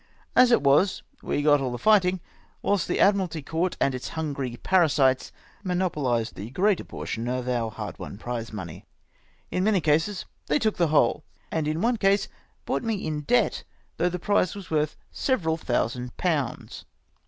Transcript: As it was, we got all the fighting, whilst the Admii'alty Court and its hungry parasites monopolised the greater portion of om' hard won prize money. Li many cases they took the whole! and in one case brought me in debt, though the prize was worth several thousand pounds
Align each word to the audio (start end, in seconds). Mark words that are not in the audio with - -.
As 0.35 0.51
it 0.51 0.63
was, 0.63 1.03
we 1.21 1.43
got 1.43 1.61
all 1.61 1.71
the 1.71 1.77
fighting, 1.77 2.21
whilst 2.63 2.87
the 2.87 2.97
Admii'alty 2.97 3.45
Court 3.45 3.77
and 3.79 3.93
its 3.93 4.09
hungry 4.17 4.57
parasites 4.63 5.31
monopolised 5.63 6.33
the 6.33 6.49
greater 6.49 6.83
portion 6.83 7.27
of 7.27 7.47
om' 7.47 7.69
hard 7.69 7.99
won 7.99 8.17
prize 8.17 8.51
money. 8.51 8.83
Li 9.51 9.59
many 9.59 9.79
cases 9.79 10.25
they 10.47 10.57
took 10.57 10.77
the 10.77 10.87
whole! 10.87 11.23
and 11.51 11.67
in 11.67 11.81
one 11.81 11.97
case 11.97 12.27
brought 12.65 12.81
me 12.81 12.95
in 12.95 13.21
debt, 13.21 13.63
though 13.97 14.09
the 14.09 14.17
prize 14.17 14.55
was 14.55 14.71
worth 14.71 14.97
several 15.11 15.55
thousand 15.55 16.17
pounds 16.17 16.85